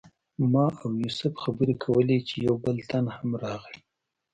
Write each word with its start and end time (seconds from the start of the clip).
ما 0.51 0.65
او 0.81 0.89
یوسف 1.03 1.33
خبرې 1.43 1.73
کولې 1.83 2.17
چې 2.27 2.35
یو 2.47 2.55
بل 2.63 2.77
تن 2.89 3.05
هم 3.17 3.29
راغی. 3.43 3.77